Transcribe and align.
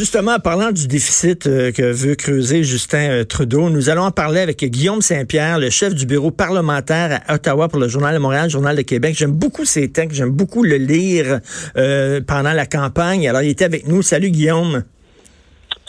Justement, 0.00 0.36
en 0.36 0.38
parlant 0.38 0.72
du 0.72 0.88
déficit 0.88 1.46
euh, 1.46 1.72
que 1.72 1.82
veut 1.82 2.14
creuser 2.14 2.64
Justin 2.64 3.10
euh, 3.10 3.24
Trudeau, 3.24 3.68
nous 3.68 3.90
allons 3.90 4.04
en 4.04 4.10
parler 4.10 4.40
avec 4.40 4.64
Guillaume 4.64 5.02
Saint-Pierre, 5.02 5.58
le 5.58 5.68
chef 5.68 5.94
du 5.94 6.06
bureau 6.06 6.30
parlementaire 6.30 7.20
à 7.28 7.34
Ottawa 7.34 7.68
pour 7.68 7.78
le 7.78 7.86
Journal 7.86 8.14
de 8.14 8.18
Montréal, 8.18 8.48
Journal 8.48 8.74
de 8.74 8.80
Québec. 8.80 9.14
J'aime 9.14 9.32
beaucoup 9.32 9.66
ses 9.66 9.90
textes, 9.90 10.16
j'aime 10.16 10.30
beaucoup 10.30 10.62
le 10.62 10.76
lire 10.76 11.40
euh, 11.76 12.22
pendant 12.26 12.54
la 12.54 12.64
campagne. 12.64 13.28
Alors, 13.28 13.42
il 13.42 13.50
était 13.50 13.66
avec 13.66 13.86
nous. 13.86 14.00
Salut 14.00 14.30
Guillaume. 14.30 14.84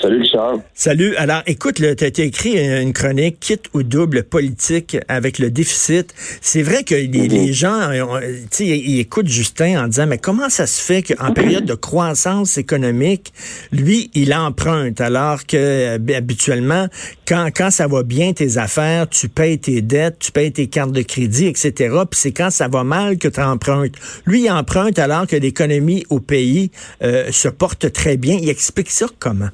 Salut 0.02 0.22
Richard. 0.22 0.60
Salut. 0.74 1.16
Alors, 1.18 1.44
écoute, 1.46 1.76
tu 1.76 2.04
as 2.04 2.24
écrit 2.26 2.58
une 2.58 2.92
chronique 2.92 3.40
quitte 3.40 3.66
ou 3.76 3.84
double 3.84 4.24
politique 4.24 4.98
avec 5.08 5.38
le 5.38 5.52
déficit. 5.52 6.14
C'est 6.42 6.64
vrai 6.64 6.84
que 6.84 6.96
les, 6.96 7.30
mhm. 7.30 7.52
gens, 7.52 7.90
tu 7.92 8.48
sais, 8.50 8.66
ils 8.66 9.00
écoutent 9.00 9.28
Justin 9.28 9.84
en 9.84 9.88
disant, 9.88 10.08
mais 10.08 10.18
comment 10.18 10.50
ça 10.50 10.66
se 10.66 10.82
fait 10.82 11.04
qu'en 11.04 11.34
période 11.34 11.66
de 11.66 11.76
croissance 11.76 12.58
économique, 12.58 13.32
lui, 13.72 14.10
il 14.16 14.34
emprunte, 14.34 15.00
alors 15.02 15.46
que 15.46 15.58
euh, 15.58 16.18
habituellement, 16.18 16.88
quand, 17.28 17.50
quand 17.56 17.70
ça 17.70 17.88
va 17.88 18.02
bien 18.02 18.34
tes 18.34 18.58
affaires, 18.58 19.08
tu 19.08 19.30
payes 19.30 19.60
tes 19.60 19.84
dettes, 19.84 20.18
tu 20.18 20.32
payes 20.32 20.52
tes 20.52 20.68
cartes 20.68 20.94
de 20.94 21.04
crédit, 21.04 21.46
etc. 21.46 21.74
Puis 22.10 22.20
c'est 22.20 22.32
quand 22.32 22.50
ça 22.50 22.68
va 22.68 22.84
mal 22.84 23.20
que 23.20 23.28
tu 23.28 23.40
empruntes. 23.40 23.94
Lui, 24.26 24.46
il 24.46 24.52
emprunte 24.52 24.98
alors 24.98 25.28
que 25.28 25.36
l'économie 25.36 26.06
au 26.10 26.20
pays 26.20 26.72
euh, 27.04 27.32
se 27.32 27.50
porte 27.50 27.92
très 27.92 28.18
bien. 28.18 28.40
Il 28.42 28.50
explique 28.50 28.90
ça 28.90 29.06
comment? 29.20 29.50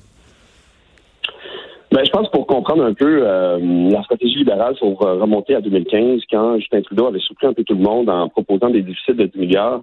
Ben, 1.97 2.05
je 2.05 2.11
pense 2.11 2.29
pour 2.29 2.45
comprendre 2.45 2.83
un 2.83 2.93
peu 2.93 3.21
euh, 3.23 3.57
la 3.89 4.03
stratégie 4.03 4.37
libérale, 4.37 4.75
il 4.75 4.77
faut 4.77 4.93
remonter 4.93 5.55
à 5.55 5.61
2015, 5.61 6.21
quand 6.29 6.59
Justin 6.59 6.83
Trudeau 6.83 7.07
avait 7.07 7.17
surpris 7.17 7.47
un 7.47 7.53
peu 7.53 7.63
tout 7.63 7.73
le 7.73 7.81
monde 7.81 8.07
en 8.07 8.29
proposant 8.29 8.69
des 8.69 8.83
déficits 8.83 9.15
de 9.15 9.25
10 9.25 9.39
milliards 9.39 9.81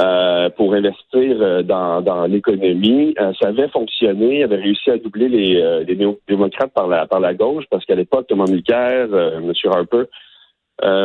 euh, 0.00 0.48
pour 0.48 0.72
investir 0.72 1.36
euh, 1.42 1.62
dans, 1.62 2.00
dans 2.00 2.24
l'économie. 2.24 3.14
ça 3.38 3.48
avait 3.48 3.68
fonctionné, 3.68 4.38
il 4.38 4.44
avait 4.44 4.56
réussi 4.56 4.90
à 4.90 4.96
doubler 4.96 5.28
les, 5.28 5.84
les 5.86 5.96
néo-démocrates 5.96 6.72
par 6.72 6.88
la, 6.88 7.06
par 7.06 7.20
la 7.20 7.34
gauche, 7.34 7.64
parce 7.70 7.84
qu'à 7.84 7.94
l'époque, 7.94 8.26
Thomas 8.26 8.46
Mulcair, 8.48 9.08
M. 9.12 9.52
Harper, 9.66 10.04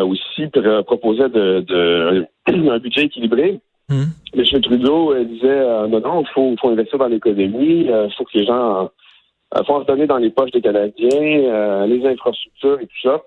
aussi 0.06 0.48
proposait 0.86 1.28
de, 1.28 1.66
de, 1.68 2.26
un 2.48 2.80
budget 2.80 3.02
équilibré. 3.02 3.60
Mmh. 3.90 4.04
M. 4.36 4.62
Trudeau 4.62 5.22
disait 5.22 5.66
non, 5.90 6.00
non, 6.00 6.22
il 6.22 6.30
faut, 6.34 6.56
faut 6.62 6.70
investir 6.70 6.98
dans 6.98 7.08
l'économie, 7.08 7.88
il 7.88 8.10
faut 8.18 8.24
que 8.24 8.38
les 8.38 8.46
gens 8.46 8.90
il 9.56 9.66
faut 9.66 9.82
se 9.82 9.88
donner 9.88 10.06
dans 10.06 10.18
les 10.18 10.30
poches 10.30 10.52
des 10.52 10.62
Canadiens, 10.62 11.10
euh, 11.12 11.88
les 11.88 12.06
infrastructures 12.06 12.80
et 12.82 12.88
tout 12.88 13.02
ça. 13.10 13.22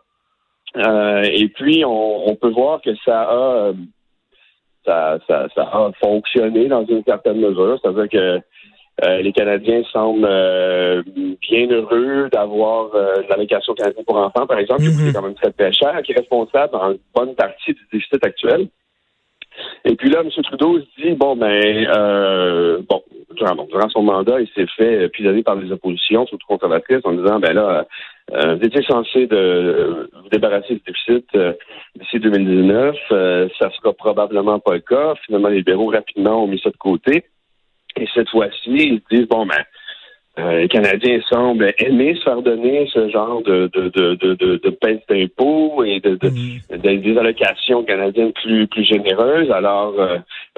Euh, 0.77 1.23
et 1.23 1.49
puis, 1.49 1.85
on, 1.85 2.35
peut 2.37 2.51
voir 2.51 2.81
que 2.81 2.95
ça 3.05 3.23
a, 3.23 3.55
euh, 3.55 3.73
ça, 4.87 5.19
ça, 5.29 5.49
ça, 5.55 5.63
a 5.63 5.91
fonctionné 6.01 6.69
dans 6.69 6.87
une 6.87 7.03
certaine 7.05 7.41
mesure. 7.41 7.79
C'est-à-dire 7.83 8.09
que 8.09 8.41
les 9.21 9.33
Canadiens 9.33 9.83
semblent 9.91 10.29
bien 11.41 11.67
heureux 11.69 12.29
d'avoir 12.31 12.91
l'allocation 13.29 13.75
canadienne 13.75 14.05
pour 14.05 14.17
enfants, 14.17 14.47
par 14.47 14.59
exemple, 14.59 14.83
qui 14.83 14.87
est 14.87 14.91
mm-hmm. 14.91 15.13
quand 15.13 15.23
même 15.23 15.35
très, 15.35 15.51
très 15.51 15.73
cher, 15.73 16.01
qui 16.03 16.13
est 16.13 16.19
responsable 16.19 16.77
en 16.77 16.95
bonne 17.15 17.35
partie 17.35 17.73
du 17.73 17.81
déficit 17.93 18.25
actuel. 18.25 18.69
Et 19.85 19.97
puis 19.97 20.11
là, 20.11 20.21
M. 20.21 20.31
Trudeau 20.43 20.79
se 20.79 21.03
dit, 21.03 21.15
bon, 21.15 21.37
ben, 21.37 21.87
euh, 21.97 22.81
bon, 22.89 23.03
durant, 23.37 23.89
son 23.89 24.03
mandat, 24.03 24.41
il 24.41 24.49
s'est 24.55 24.67
fait 24.77 25.09
pisonner 25.09 25.43
par 25.43 25.57
les 25.57 25.71
oppositions, 25.73 26.27
surtout 26.27 26.47
conservatrices, 26.47 27.05
en 27.05 27.13
disant, 27.13 27.41
ben 27.41 27.53
là, 27.53 27.87
euh, 28.33 28.55
vous 28.55 28.65
étiez 28.65 28.83
censé 28.85 29.27
de 29.27 30.09
vous 30.23 30.29
débarrasser 30.31 30.75
du 30.75 30.83
déficit 30.87 31.27
euh, 31.35 31.53
d'ici 31.97 32.19
2019. 32.19 32.97
Euh, 33.11 33.49
ça 33.59 33.71
sera 33.71 33.93
probablement 33.93 34.59
pas 34.59 34.75
le 34.75 34.81
cas. 34.81 35.15
Finalement, 35.27 35.49
les 35.49 35.59
libéraux, 35.59 35.89
rapidement, 35.89 36.45
ont 36.45 36.47
mis 36.47 36.61
ça 36.61 36.71
de 36.71 36.77
côté. 36.77 37.25
Et 37.97 38.07
cette 38.15 38.31
fois-ci, 38.31 38.71
ils 38.71 39.01
se 39.01 39.17
disent, 39.17 39.29
bon, 39.29 39.45
ben, 39.47 39.63
euh, 40.39 40.61
les 40.61 40.69
Canadiens 40.69 41.21
semblent 41.29 41.75
aimer 41.79 42.15
se 42.15 42.23
faire 42.23 42.41
donner 42.41 42.89
ce 42.93 43.11
genre 43.11 43.43
de, 43.43 43.71
de, 43.75 43.89
de, 43.91 44.15
de, 44.15 44.35
de, 44.35 44.57
de 44.57 44.79
d'impôts 45.09 45.85
et 45.85 46.01
de, 46.01 46.15
de, 46.15 46.29
mm. 46.29 46.79
des 46.79 47.19
allocations 47.19 47.85
canadiennes 47.85 48.33
plus, 48.33 48.67
plus 48.67 48.85
généreuses. 48.85 49.51
Alors, 49.51 49.95
euh, 50.01 50.17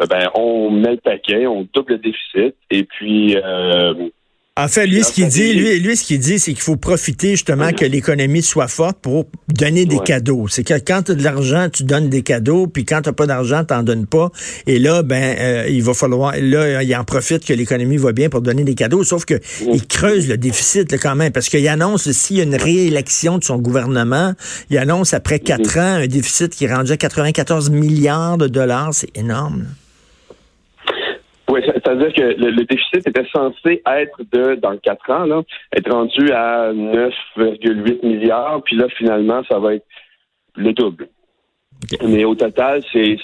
ben, 0.08 0.28
on 0.36 0.70
met 0.70 0.92
le 0.92 0.96
paquet, 0.98 1.46
on 1.46 1.66
double 1.74 1.94
le 1.94 1.98
déficit 1.98 2.54
et 2.70 2.84
puis 2.84 3.36
euh, 3.36 3.94
en 4.56 4.68
fait, 4.68 4.86
lui, 4.86 5.02
ce 5.02 5.10
qu'il 5.10 5.26
dit, 5.26 5.52
lui, 5.52 5.80
lui, 5.80 5.96
ce 5.96 6.04
qu'il 6.04 6.20
dit, 6.20 6.38
c'est 6.38 6.52
qu'il 6.52 6.62
faut 6.62 6.76
profiter 6.76 7.30
justement 7.30 7.72
que 7.72 7.84
l'économie 7.84 8.40
soit 8.40 8.68
forte 8.68 8.98
pour 9.00 9.26
donner 9.52 9.84
des 9.84 9.98
cadeaux. 9.98 10.46
C'est 10.46 10.62
que 10.62 10.74
quand 10.74 11.02
tu 11.02 11.10
as 11.12 11.14
de 11.16 11.24
l'argent, 11.24 11.68
tu 11.72 11.82
donnes 11.82 12.08
des 12.08 12.22
cadeaux, 12.22 12.68
puis 12.68 12.84
quand 12.84 13.02
tu 13.02 13.12
pas 13.12 13.26
d'argent, 13.26 13.64
tu 13.64 13.74
n'en 13.74 13.82
donnes 13.82 14.06
pas. 14.06 14.30
Et 14.68 14.78
là, 14.78 15.02
ben, 15.02 15.36
euh, 15.40 15.66
il 15.68 15.82
va 15.82 15.92
falloir, 15.92 16.34
là, 16.40 16.84
il 16.84 16.94
en 16.94 17.02
profite 17.02 17.44
que 17.44 17.52
l'économie 17.52 17.96
va 17.96 18.12
bien 18.12 18.28
pour 18.28 18.42
donner 18.42 18.62
des 18.62 18.76
cadeaux. 18.76 19.02
Sauf 19.02 19.24
que 19.24 19.40
il 19.72 19.84
creuse 19.88 20.28
le 20.28 20.36
déficit 20.36 20.92
là, 20.92 20.98
quand 20.98 21.16
même, 21.16 21.32
parce 21.32 21.48
qu'il 21.48 21.66
annonce 21.66 22.08
s'il 22.12 22.36
y 22.36 22.40
a 22.40 22.44
une 22.44 22.54
réélection 22.54 23.38
de 23.38 23.44
son 23.44 23.58
gouvernement, 23.58 24.34
il 24.70 24.78
annonce 24.78 25.14
après 25.14 25.40
quatre 25.40 25.78
ans 25.78 25.94
un 25.96 26.06
déficit 26.06 26.54
qui 26.54 26.66
est 26.66 26.72
rendu 26.72 26.92
à 26.92 26.96
94 26.96 27.70
milliards 27.70 28.38
de 28.38 28.46
dollars. 28.46 28.90
C'est 28.94 29.10
énorme. 29.16 29.64
C'est-à-dire 31.84 32.12
que 32.14 32.22
le, 32.22 32.64
déficit 32.64 33.06
était 33.06 33.26
censé 33.34 33.82
être 33.86 34.18
de, 34.32 34.54
dans 34.54 34.76
quatre 34.78 35.10
ans, 35.10 35.24
là, 35.24 35.42
être 35.76 35.90
rendu 35.90 36.30
à 36.30 36.72
9,8 36.72 38.06
milliards, 38.06 38.62
puis 38.62 38.76
là, 38.76 38.86
finalement, 38.96 39.42
ça 39.50 39.58
va 39.58 39.74
être 39.74 39.86
le 40.56 40.72
double. 40.72 41.08
Mais 42.06 42.24
au 42.24 42.34
total, 42.34 42.82
c'est 42.92 43.18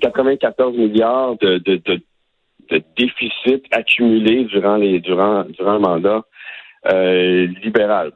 94 0.00 0.76
milliards 0.76 1.36
de, 1.38 1.58
de, 1.58 1.76
de, 1.84 2.00
de 2.70 2.82
déficit 2.96 3.64
accumulé 3.72 4.44
durant 4.44 4.76
les 4.76 5.00
durant 5.00 5.44
durant 5.44 5.74
le 5.74 5.80
mandat 5.80 6.22
euh, 6.92 7.46
libéral. 7.62 8.12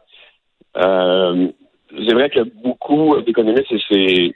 Euh, 0.77 1.49
c'est 1.91 2.15
vrai 2.15 2.29
que 2.29 2.41
beaucoup 2.63 3.17
d'économistes 3.23 3.73
et 3.91 4.33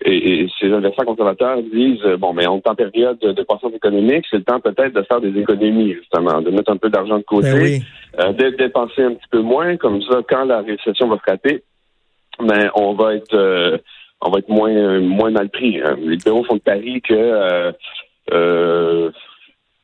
ces, 0.61 0.73
investisseurs 0.73 1.05
conservateurs 1.05 1.63
disent 1.63 2.03
bon, 2.19 2.33
mais 2.33 2.47
on 2.47 2.59
est 2.59 2.69
en 2.69 2.75
période 2.75 3.19
de, 3.19 3.43
croissance 3.43 3.75
économique, 3.75 4.25
c'est 4.31 4.39
le 4.39 4.45
temps 4.45 4.61
peut-être 4.61 4.95
de 4.95 5.03
faire 5.03 5.21
des 5.21 5.39
économies, 5.39 5.93
justement, 5.95 6.41
de 6.41 6.51
mettre 6.51 6.73
un 6.73 6.77
peu 6.77 6.89
d'argent 6.89 7.19
de 7.19 7.25
côté, 7.25 7.83
ben 8.17 8.25
euh, 8.25 8.33
de 8.33 8.57
dépenser 8.57 9.03
un 9.03 9.15
petit 9.15 9.29
peu 9.31 9.41
moins, 9.41 9.77
comme 9.77 10.01
ça, 10.03 10.21
quand 10.29 10.45
la 10.45 10.63
récession 10.63 11.09
va 11.09 11.19
frapper, 11.19 11.63
ben, 12.41 12.71
on 12.75 12.95
va 12.95 13.15
être 13.15 13.35
euh, 13.35 13.77
on 14.23 14.31
va 14.31 14.39
être 14.39 14.49
moins 14.49 15.01
moins 15.01 15.31
mal 15.31 15.51
pris. 15.51 15.81
Hein. 15.81 15.97
Les 16.01 16.17
bureaux 16.17 16.45
font 16.45 16.57
de 16.57 16.61
paris 16.61 17.03
que 17.03 17.15
euh, 17.15 17.73
euh 18.33 19.11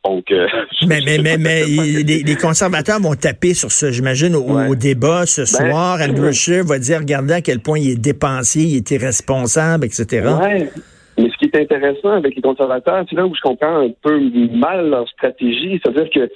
donc, 0.09 0.31
euh, 0.31 0.47
mais 0.87 1.01
mais, 1.05 1.19
mais, 1.19 1.37
mais 1.39 1.65
les, 2.25 2.37
conservateurs 2.37 3.01
vont 3.01 3.15
taper 3.15 3.55
sur 3.55 3.71
ce, 3.71 3.91
j'imagine, 3.91 4.35
au, 4.35 4.75
débat 4.75 5.27
ce 5.27 5.43
ben, 5.43 5.71
soir. 5.71 5.99
Andrew 6.01 6.33
Scheer 6.33 6.65
va 6.65 6.79
dire, 6.79 6.99
regardez 6.99 7.35
à 7.35 7.41
quel 7.41 7.61
point 7.61 7.79
il 7.79 7.91
est 7.91 8.01
dépensier, 8.01 8.63
il 8.65 8.77
est 8.77 8.91
irresponsable, 8.91 9.85
etc. 9.85 10.29
Ouais. 10.41 10.71
Mais 11.19 11.29
ce 11.31 11.37
qui 11.39 11.47
est 11.47 11.61
intéressant 11.61 12.11
avec 12.11 12.37
les 12.37 12.43
conservateurs, 12.43 13.05
c'est 13.11 13.17
là 13.17 13.27
où 13.27 13.35
je 13.35 13.41
comprends 13.41 13.81
un 13.81 13.91
peu 14.03 14.21
mal 14.53 14.89
leur 14.89 15.09
stratégie. 15.09 15.81
C'est-à-dire 15.83 16.09
que 16.15 16.31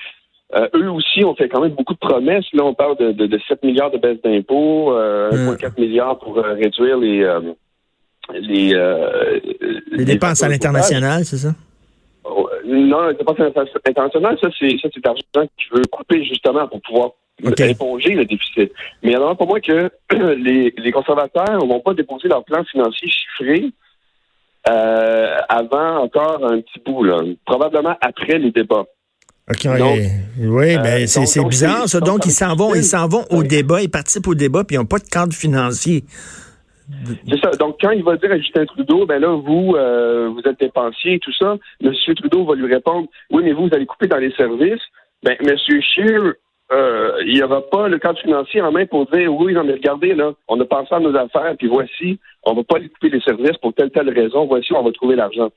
euh, 0.55 0.69
eux 0.75 0.91
aussi 0.91 1.25
ont 1.25 1.34
fait 1.34 1.49
quand 1.49 1.61
même 1.61 1.72
beaucoup 1.72 1.94
de 1.94 1.99
promesses. 1.99 2.44
Là, 2.53 2.65
on 2.65 2.75
parle 2.75 2.99
de, 2.99 3.12
de, 3.12 3.38
7 3.49 3.62
milliards 3.62 3.91
de 3.91 3.99
baisse 3.99 4.21
d'impôts, 4.22 4.93
euh, 4.93 5.31
1,4 5.31 5.81
milliards 5.81 6.19
pour 6.19 6.38
euh, 6.38 6.55
réduire 6.55 6.99
les 6.99 7.27
les, 8.34 8.72
les 9.91 10.05
dépenses 10.05 10.43
à 10.43 10.49
l'international, 10.49 11.25
c'est 11.25 11.38
ça? 11.38 11.55
Non, 12.72 13.09
les 13.09 13.15
dépenses 13.15 13.41
internationales, 13.41 14.38
ça, 14.41 14.49
c'est, 14.59 14.77
ça, 14.81 14.88
c'est 14.93 15.05
l'argent 15.05 15.50
qui 15.59 15.69
veut 15.72 15.83
couper 15.91 16.25
justement 16.25 16.66
pour 16.69 16.81
pouvoir 16.81 17.10
éponger 17.43 18.15
le 18.15 18.25
déficit. 18.25 18.72
Mais 19.03 19.15
alors, 19.15 19.37
pour 19.37 19.47
moi 19.47 19.60
que 19.60 19.91
les, 20.37 20.72
les 20.77 20.93
conservateurs 20.93 21.62
ne 21.62 21.69
vont 21.69 21.81
pas 21.81 21.94
déposer 21.94 22.28
leur 22.28 22.44
plan 22.44 22.65
financier 22.65 23.09
chiffré 23.09 23.72
euh, 24.71 25.37
avant 25.49 26.05
encore 26.05 26.44
un 26.44 26.61
petit 26.61 26.81
bout, 26.87 27.03
là, 27.05 27.21
probablement 27.44 27.97
après 28.00 28.38
les 28.38 28.53
débats. 28.53 28.84
OK, 29.50 29.65
oui, 29.65 30.75
euh, 30.75 30.78
ben, 30.78 31.06
c'est, 31.06 31.44
bizarre, 31.44 31.88
ça. 31.88 31.99
Donc, 32.00 32.25
ils 32.27 32.32
s'en 32.32 32.55
vont, 32.55 32.75
ils 32.75 32.85
s'en 32.85 33.08
vont 33.08 33.25
au 33.31 33.43
débat, 33.43 33.82
ils 33.82 33.91
participent 33.91 34.29
au 34.29 34.37
débat, 34.37 34.62
puis 34.62 34.76
ils 34.76 34.79
n'ont 34.79 34.87
pas 34.87 34.99
de 34.99 35.08
cadre 35.08 35.35
financier. 35.35 36.05
C'est 37.29 37.38
ça. 37.38 37.50
Donc, 37.52 37.76
quand 37.81 37.90
il 37.90 38.02
va 38.02 38.17
dire 38.17 38.32
à 38.32 38.38
Justin 38.38 38.64
Trudeau, 38.67 39.06
ben 39.06 39.20
là, 39.20 39.29
vous, 39.29 39.75
euh, 39.76 40.29
vous 40.29 40.40
êtes 40.40 40.61
dépensier 40.61 41.14
et 41.14 41.19
tout 41.19 41.32
ça, 41.32 41.56
M. 41.82 41.93
Trudeau 42.17 42.44
va 42.44 42.55
lui 42.55 42.73
répondre, 42.73 43.08
oui, 43.31 43.43
mais 43.44 43.52
vous, 43.52 43.69
vous 43.69 43.75
allez 43.75 43.87
couper 43.87 44.06
dans 44.06 44.19
les 44.19 44.32
services. 44.32 44.82
Ben, 45.23 45.37
M. 45.40 45.56
Scheer, 45.56 46.34
euh, 46.73 47.23
il 47.26 47.34
n'y 47.34 47.43
aura 47.43 47.62
pas 47.62 47.88
le 47.88 47.99
cadre 47.99 48.19
financier 48.19 48.61
en 48.61 48.73
main 48.73 48.87
pour 48.87 49.06
dire, 49.06 49.32
oui, 49.34 49.52
non, 49.52 49.64
mais 49.64 49.75
regardez, 49.75 50.14
là, 50.14 50.32
on 50.49 50.61
a 50.61 50.64
pensé 50.64 50.94
à 50.94 51.00
nos 51.00 51.14
affaires, 51.17 51.55
puis 51.58 51.69
voici, 51.69 52.19
on 52.44 52.52
ne 52.52 52.56
va 52.56 52.64
pas 52.64 52.76
aller 52.76 52.88
couper 52.88 53.11
les 53.11 53.20
services 53.20 53.56
pour 53.58 53.75
telle, 53.75 53.90
telle 53.90 54.11
raison, 54.11 54.46
voici, 54.46 54.73
on 54.73 54.82
va 54.82 54.93
trouver 54.93 55.17
l'argent. 55.17 55.50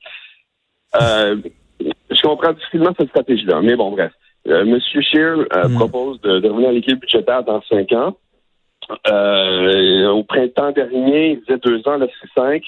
Euh, 1.00 1.36
je 1.80 2.22
comprends 2.22 2.52
difficilement 2.52 2.94
cette 2.98 3.08
stratégie-là, 3.08 3.60
mais 3.62 3.76
bon, 3.76 3.90
bref. 3.90 4.12
M. 4.48 4.78
Scheer 4.80 5.38
mm. 5.38 5.74
propose 5.74 6.20
de, 6.20 6.38
de 6.38 6.48
revenir 6.48 6.68
à 6.68 6.72
l'équipe 6.72 7.00
budgétaire 7.00 7.42
dans 7.42 7.60
cinq 7.62 7.90
ans. 7.92 8.16
Euh, 9.10 10.08
au 10.08 10.24
printemps 10.24 10.72
dernier, 10.72 11.32
il 11.32 11.40
faisait 11.40 11.58
deux 11.58 11.86
ans, 11.88 11.96
là, 11.96 12.06
c'est 12.20 12.40
cinq. 12.40 12.62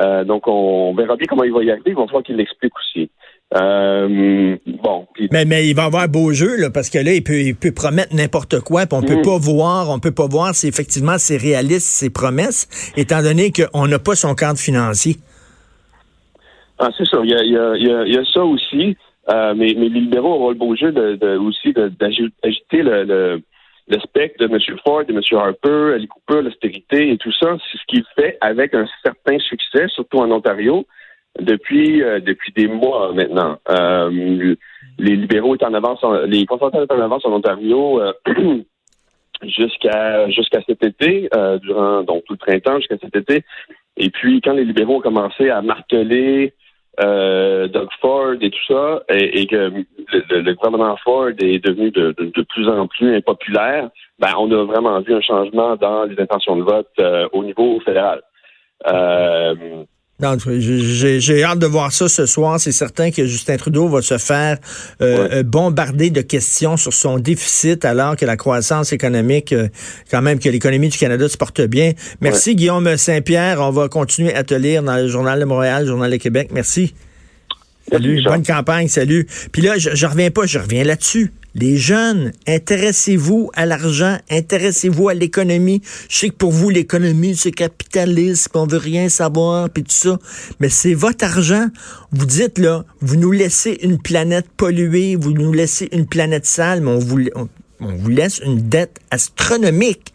Euh, 0.00 0.24
donc, 0.24 0.48
on 0.48 0.94
verra 0.94 1.16
bien 1.16 1.26
comment 1.28 1.44
il 1.44 1.52
va 1.52 1.62
y 1.62 1.70
arriver. 1.70 1.90
Il 1.90 1.96
va 1.96 2.06
falloir 2.06 2.24
qu'il 2.24 2.36
l'explique 2.36 2.72
aussi. 2.76 3.10
Euh, 3.54 4.56
bon. 4.66 5.06
Mais, 5.30 5.44
mais 5.44 5.68
il 5.68 5.76
va 5.76 5.84
avoir 5.84 6.08
beau 6.08 6.32
jeu, 6.32 6.56
là, 6.58 6.70
parce 6.70 6.90
que 6.90 6.98
là, 6.98 7.12
il 7.12 7.22
peut, 7.22 7.40
il 7.40 7.54
peut 7.54 7.72
promettre 7.72 8.14
n'importe 8.14 8.60
quoi, 8.60 8.86
puis 8.86 8.98
on 8.98 9.02
peut 9.02 9.18
mm. 9.18 9.22
pas 9.22 9.38
voir, 9.38 9.90
on 9.90 10.00
peut 10.00 10.14
pas 10.14 10.26
voir 10.26 10.54
si 10.54 10.66
effectivement 10.66 11.18
c'est 11.18 11.36
réaliste, 11.36 11.86
ses 11.86 12.10
promesses, 12.10 12.66
étant 12.96 13.22
donné 13.22 13.52
qu'on 13.52 13.86
n'a 13.86 14.00
pas 14.00 14.16
son 14.16 14.34
cadre 14.34 14.58
financier. 14.58 15.16
Ah, 16.78 16.88
c'est 16.98 17.06
ça. 17.06 17.18
Il 17.22 17.30
y 17.30 17.34
a, 17.34 17.76
il 17.76 18.12
y 18.12 18.18
a, 18.18 18.24
ça 18.32 18.44
aussi. 18.44 18.96
Euh, 19.32 19.54
mais, 19.56 19.74
mais 19.78 19.88
les 19.88 20.00
libéraux 20.00 20.34
auront 20.34 20.50
le 20.50 20.56
beau 20.56 20.76
jeu 20.76 20.92
de, 20.92 21.14
de 21.14 21.38
aussi 21.38 21.72
d'agiter 21.72 22.82
le, 22.82 23.04
le, 23.04 23.42
le, 23.88 23.98
spectre 24.00 24.46
de 24.46 24.52
M. 24.52 24.58
Ford, 24.84 25.04
de 25.04 25.12
M. 25.12 25.20
Harper, 25.32 25.94
Ali 25.94 26.08
Cooper, 26.08 26.42
l'austérité 26.42 27.10
et 27.10 27.18
tout 27.18 27.32
ça. 27.32 27.56
C'est 27.70 27.78
ce 27.78 27.84
qu'il 27.86 28.04
fait 28.16 28.38
avec 28.40 28.74
un 28.74 28.86
certain 29.02 29.38
succès, 29.38 29.86
surtout 29.88 30.18
en 30.18 30.30
Ontario 30.30 30.86
depuis 31.40 32.02
euh, 32.02 32.20
depuis 32.20 32.52
des 32.52 32.68
mois 32.68 33.12
maintenant. 33.12 33.58
Euh, 33.68 34.54
les 34.98 35.16
libéraux 35.16 35.54
étaient 35.56 35.64
en 35.64 35.74
avance, 35.74 36.00
les 36.26 36.46
conservateurs 36.46 36.84
étaient 36.84 36.94
en 36.94 37.00
avance 37.00 37.24
en 37.26 37.32
Ontario 37.32 38.00
euh, 38.00 38.12
jusqu'à 39.42 40.28
jusqu'à 40.30 40.60
cet 40.66 40.84
été, 40.84 41.28
durant 41.62 42.02
donc 42.02 42.24
tout 42.24 42.34
le 42.34 42.38
printemps 42.38 42.78
jusqu'à 42.78 42.98
cet 42.98 43.16
été. 43.16 43.44
Et 43.96 44.10
puis 44.10 44.40
quand 44.40 44.52
les 44.52 44.64
libéraux 44.64 44.98
ont 44.98 45.00
commencé 45.00 45.50
à 45.50 45.60
marteler 45.62 46.54
Doug 46.98 47.88
Ford 48.00 48.34
et 48.40 48.50
tout 48.50 48.66
ça, 48.68 49.02
et, 49.08 49.46
que 49.46 49.84
le, 50.30 50.52
gouvernement 50.54 50.96
Ford 51.02 51.30
est 51.38 51.64
devenu 51.64 51.90
de, 51.90 52.14
de, 52.16 52.42
plus 52.42 52.68
en 52.68 52.86
plus 52.86 53.16
impopulaire, 53.16 53.90
ben 54.18 54.32
on 54.38 54.50
a 54.52 54.64
vraiment 54.64 55.00
vu 55.00 55.14
un 55.14 55.20
changement 55.20 55.76
dans 55.76 56.04
les 56.04 56.20
intentions 56.20 56.56
de 56.56 56.62
vote 56.62 56.90
au 57.32 57.44
niveau 57.44 57.80
fédéral. 57.80 58.22
Euh, 58.86 59.84
j'ai 60.20 61.42
hâte 61.42 61.58
de 61.58 61.66
voir 61.66 61.92
ça 61.92 62.08
ce 62.08 62.24
soir. 62.24 62.60
C'est 62.60 62.72
certain 62.72 63.10
que 63.10 63.26
Justin 63.26 63.56
Trudeau 63.56 63.88
va 63.88 64.00
se 64.00 64.16
faire 64.16 64.58
euh, 65.02 65.28
euh, 65.32 65.42
bombarder 65.42 66.10
de 66.10 66.20
questions 66.20 66.76
sur 66.76 66.92
son 66.92 67.18
déficit 67.18 67.84
alors 67.84 68.16
que 68.16 68.24
la 68.24 68.36
croissance 68.36 68.92
économique, 68.92 69.52
euh, 69.52 69.68
quand 70.10 70.22
même 70.22 70.38
que 70.38 70.48
l'économie 70.48 70.88
du 70.88 70.98
Canada 70.98 71.28
se 71.28 71.36
porte 71.36 71.60
bien. 71.62 71.92
Merci 72.20 72.54
Guillaume 72.54 72.96
Saint-Pierre. 72.96 73.60
On 73.60 73.70
va 73.70 73.88
continuer 73.88 74.32
à 74.34 74.44
te 74.44 74.54
lire 74.54 74.84
dans 74.84 74.96
le 74.96 75.08
Journal 75.08 75.40
de 75.40 75.44
Montréal, 75.44 75.82
le 75.82 75.88
Journal 75.88 76.10
de 76.10 76.16
Québec. 76.16 76.50
Merci. 76.52 76.94
Salut, 77.90 78.22
bonne 78.24 78.44
campagne, 78.44 78.88
salut. 78.88 79.26
Puis 79.52 79.62
là, 79.62 79.78
je, 79.78 79.90
je 79.94 80.06
reviens 80.06 80.30
pas, 80.30 80.46
je 80.46 80.58
reviens 80.58 80.84
là-dessus. 80.84 81.32
Les 81.56 81.76
jeunes, 81.76 82.32
intéressez-vous 82.48 83.50
à 83.54 83.64
l'argent, 83.64 84.18
intéressez-vous 84.28 85.08
à 85.08 85.14
l'économie. 85.14 85.82
Je 86.08 86.18
sais 86.18 86.28
que 86.30 86.34
pour 86.34 86.50
vous, 86.50 86.68
l'économie, 86.68 87.36
c'est 87.36 87.52
capitaliste, 87.52 88.48
on 88.54 88.66
veut 88.66 88.78
rien 88.78 89.08
savoir, 89.08 89.70
puis 89.70 89.84
tout 89.84 89.92
ça. 89.92 90.18
Mais 90.58 90.68
c'est 90.68 90.94
votre 90.94 91.24
argent. 91.24 91.68
Vous 92.10 92.26
dites, 92.26 92.58
là, 92.58 92.84
vous 93.00 93.14
nous 93.14 93.30
laissez 93.30 93.78
une 93.82 94.00
planète 94.00 94.46
polluée, 94.56 95.14
vous 95.14 95.32
nous 95.32 95.52
laissez 95.52 95.88
une 95.92 96.06
planète 96.06 96.44
sale, 96.44 96.80
mais 96.80 96.90
on 96.90 96.98
vous, 96.98 97.20
on 97.36 97.94
vous 97.94 98.10
laisse 98.10 98.40
une 98.44 98.68
dette 98.68 98.98
astronomique 99.12 100.13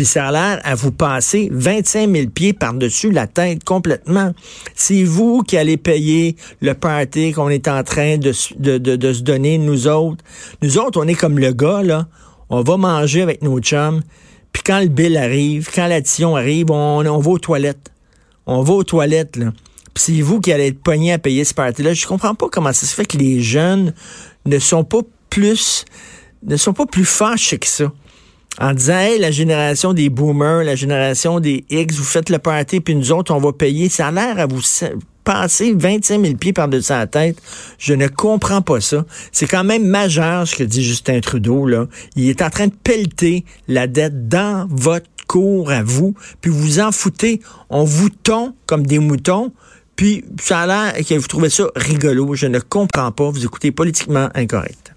puis 0.00 0.06
ça 0.06 0.28
a 0.28 0.32
l'air 0.32 0.60
à 0.64 0.74
vous 0.74 0.92
passer 0.92 1.50
25 1.52 2.10
000 2.10 2.30
pieds 2.30 2.54
par-dessus 2.54 3.10
la 3.10 3.26
tête 3.26 3.64
complètement. 3.64 4.32
C'est 4.74 5.02
vous 5.02 5.42
qui 5.42 5.58
allez 5.58 5.76
payer 5.76 6.36
le 6.62 6.72
party 6.72 7.32
qu'on 7.32 7.50
est 7.50 7.68
en 7.68 7.84
train 7.84 8.16
de, 8.16 8.32
se 8.32 9.22
donner, 9.22 9.58
nous 9.58 9.88
autres. 9.88 10.24
Nous 10.62 10.78
autres, 10.78 10.98
on 10.98 11.06
est 11.06 11.14
comme 11.14 11.38
le 11.38 11.52
gars, 11.52 11.82
là. 11.82 12.06
On 12.48 12.62
va 12.62 12.78
manger 12.78 13.20
avec 13.20 13.42
nos 13.42 13.60
chums, 13.60 14.00
puis 14.52 14.62
quand 14.64 14.80
le 14.80 14.88
bill 14.88 15.18
arrive, 15.18 15.68
quand 15.70 15.86
l'addition 15.86 16.34
arrive, 16.34 16.70
on, 16.70 17.04
on 17.04 17.18
va 17.18 17.30
aux 17.32 17.38
toilettes. 17.38 17.92
On 18.46 18.62
va 18.62 18.72
aux 18.72 18.84
toilettes, 18.84 19.36
là. 19.36 19.52
Puis 19.92 20.04
c'est 20.04 20.22
vous 20.22 20.40
qui 20.40 20.50
allez 20.50 20.68
être 20.68 20.82
pogné 20.82 21.12
à 21.12 21.18
payer 21.18 21.44
ce 21.44 21.52
party-là. 21.52 21.92
Je 21.92 22.06
comprends 22.06 22.34
pas 22.34 22.48
comment 22.50 22.72
ça 22.72 22.86
se 22.86 22.94
fait 22.94 23.04
que 23.04 23.18
les 23.18 23.42
jeunes 23.42 23.92
ne 24.46 24.58
sont 24.58 24.82
pas 24.82 25.00
plus 25.28 25.84
ne 26.42 26.56
sont 26.56 26.72
pas 26.72 26.86
plus 26.86 27.04
fâchés 27.04 27.58
que 27.58 27.66
ça 27.66 27.92
en 28.60 28.74
disant 28.74 28.98
hey, 28.98 29.18
la 29.18 29.30
génération 29.30 29.94
des 29.94 30.10
boomers, 30.10 30.64
la 30.64 30.76
génération 30.76 31.40
des 31.40 31.64
X, 31.70 31.96
vous 31.96 32.04
faites 32.04 32.28
le 32.28 32.38
party, 32.38 32.80
puis 32.80 32.94
nous 32.94 33.10
autres, 33.10 33.34
on 33.34 33.40
va 33.40 33.52
payer. 33.52 33.88
Ça 33.88 34.08
a 34.08 34.12
l'air 34.12 34.38
à 34.38 34.46
vous 34.46 34.60
passer 35.24 35.72
25 35.74 36.22
000 36.22 36.34
pieds 36.36 36.52
par-dessus 36.52 36.92
la 36.92 37.06
tête. 37.06 37.40
Je 37.78 37.94
ne 37.94 38.06
comprends 38.06 38.62
pas 38.62 38.80
ça. 38.80 39.04
C'est 39.32 39.46
quand 39.46 39.64
même 39.64 39.86
majeur 39.86 40.46
ce 40.46 40.56
que 40.56 40.64
dit 40.64 40.84
Justin 40.84 41.20
Trudeau. 41.20 41.66
Là. 41.66 41.86
Il 42.16 42.28
est 42.28 42.42
en 42.42 42.50
train 42.50 42.66
de 42.66 42.74
pelleter 42.84 43.44
la 43.66 43.86
dette 43.86 44.28
dans 44.28 44.66
votre 44.70 45.06
cours 45.26 45.70
à 45.70 45.82
vous, 45.82 46.14
puis 46.40 46.50
vous 46.50 46.80
en 46.80 46.92
foutez. 46.92 47.40
On 47.70 47.84
vous 47.84 48.10
tond 48.10 48.54
comme 48.66 48.86
des 48.86 48.98
moutons. 48.98 49.52
Puis 49.96 50.24
ça 50.40 50.60
a 50.60 50.66
l'air 50.66 51.06
que 51.06 51.14
vous 51.14 51.26
trouvez 51.26 51.50
ça 51.50 51.64
rigolo. 51.76 52.34
Je 52.34 52.46
ne 52.46 52.58
comprends 52.58 53.12
pas. 53.12 53.30
Vous 53.30 53.44
écoutez 53.44 53.70
politiquement 53.70 54.28
incorrect. 54.34 54.94